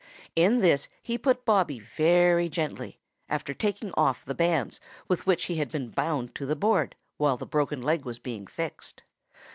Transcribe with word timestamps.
In 0.35 0.61
this 0.61 0.87
he 1.03 1.15
put 1.15 1.45
Bobby 1.45 1.79
very 1.79 2.49
gently, 2.49 2.97
after 3.29 3.53
taking 3.53 3.93
off 3.93 4.25
the 4.25 4.33
bands 4.33 4.79
with 5.07 5.27
which 5.27 5.45
he 5.45 5.57
had 5.57 5.71
been 5.71 5.89
bound 5.91 6.33
to 6.33 6.47
the 6.47 6.55
board 6.55 6.95
while 7.17 7.37
the 7.37 7.45
broken 7.45 7.83
leg 7.83 8.03
was 8.03 8.17
being 8.17 8.47
fixed. 8.47 9.03